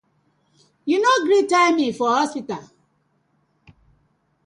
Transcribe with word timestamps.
Yu 0.89 0.97
been 0.97 1.03
no 1.05 1.13
gree 1.25 1.45
tell 1.47 1.71
me 1.75 1.91
for 1.99 2.09
hospital. 2.17 2.63